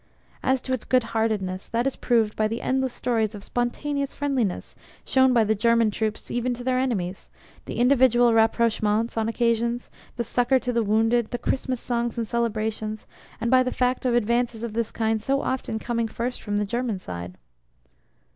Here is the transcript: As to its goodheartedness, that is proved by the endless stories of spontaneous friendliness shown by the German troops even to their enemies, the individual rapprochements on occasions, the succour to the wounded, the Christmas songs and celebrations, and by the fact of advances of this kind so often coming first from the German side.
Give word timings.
As 0.41 0.61
to 0.61 0.73
its 0.73 0.83
goodheartedness, 0.83 1.67
that 1.67 1.85
is 1.85 1.95
proved 1.95 2.35
by 2.35 2.47
the 2.47 2.63
endless 2.63 2.91
stories 2.91 3.35
of 3.35 3.43
spontaneous 3.43 4.15
friendliness 4.15 4.75
shown 5.05 5.31
by 5.31 5.43
the 5.43 5.53
German 5.53 5.91
troops 5.91 6.31
even 6.31 6.55
to 6.55 6.63
their 6.63 6.79
enemies, 6.79 7.29
the 7.65 7.75
individual 7.75 8.33
rapprochements 8.33 9.15
on 9.15 9.29
occasions, 9.29 9.91
the 10.15 10.23
succour 10.23 10.57
to 10.57 10.73
the 10.73 10.81
wounded, 10.81 11.29
the 11.29 11.37
Christmas 11.37 11.79
songs 11.81 12.17
and 12.17 12.27
celebrations, 12.27 13.05
and 13.39 13.51
by 13.51 13.61
the 13.61 13.71
fact 13.71 14.03
of 14.07 14.15
advances 14.15 14.63
of 14.63 14.73
this 14.73 14.89
kind 14.89 15.21
so 15.21 15.43
often 15.43 15.77
coming 15.77 16.07
first 16.07 16.41
from 16.41 16.57
the 16.57 16.65
German 16.65 16.97
side. 16.97 17.37